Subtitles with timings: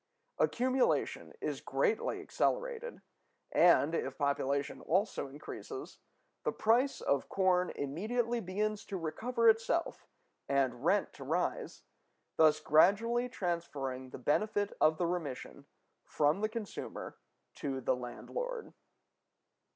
[0.39, 3.03] Accumulation is greatly accelerated,
[3.51, 5.99] and, if population also increases,
[6.43, 10.07] the price of corn immediately begins to recover itself
[10.49, 11.83] and rent to rise,
[12.37, 15.67] thus gradually transferring the benefit of the remission
[16.03, 17.19] from the consumer
[17.57, 18.73] to the landlord.